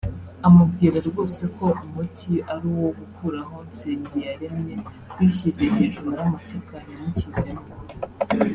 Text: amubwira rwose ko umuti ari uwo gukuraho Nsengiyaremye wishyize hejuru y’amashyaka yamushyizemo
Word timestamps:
amubwira 0.47 0.97
rwose 1.07 1.43
ko 1.55 1.65
umuti 1.85 2.31
ari 2.53 2.65
uwo 2.73 2.89
gukuraho 2.99 3.55
Nsengiyaremye 3.67 4.75
wishyize 5.15 5.63
hejuru 5.75 6.09
y’amashyaka 6.17 6.75
yamushyizemo 6.89 7.65